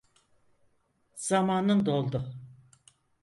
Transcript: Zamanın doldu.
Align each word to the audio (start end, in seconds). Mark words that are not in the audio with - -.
Zamanın 1.15 1.85
doldu. 1.85 2.35